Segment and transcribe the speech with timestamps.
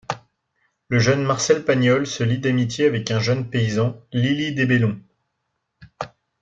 [0.87, 4.99] Le jeune Marcel Pagnol se lie d'amitié avec un jeune paysan, Lili des Bellons.